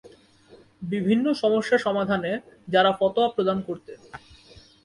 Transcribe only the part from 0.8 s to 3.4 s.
বিভিন্ন সমস্যা সমাধানে যারা ফতোয়া